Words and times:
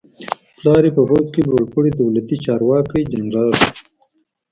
پلار 0.57 0.83
یې 0.87 0.91
په 0.97 1.01
پوځ 1.09 1.27
کې 1.33 1.41
لوړ 1.49 1.63
پوړی 1.71 1.91
دولتي 1.93 2.35
چارواکی 2.45 3.01
جنرال 3.11 3.49
و. 3.51 3.59